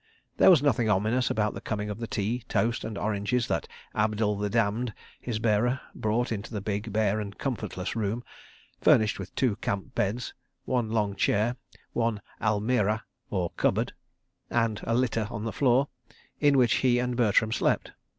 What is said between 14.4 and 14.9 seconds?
and